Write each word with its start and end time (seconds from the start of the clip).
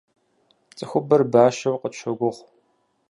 Цӏыхубэр 0.77 1.21
бащэу 1.31 1.81
къытщогугъ. 1.81 2.39